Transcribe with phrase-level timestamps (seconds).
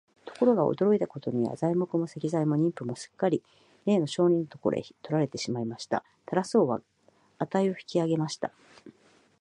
[0.25, 3.43] ところが、驚いたことには、材木も石材も人夫もすっかり
[3.85, 6.03] れいの商人のところへ取られてしまいました。
[6.25, 6.81] タラス王は
[7.37, 8.51] 価を引き上げました。